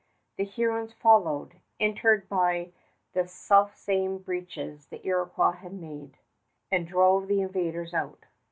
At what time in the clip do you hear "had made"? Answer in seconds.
5.57-6.17